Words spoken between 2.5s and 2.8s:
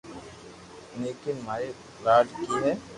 ھي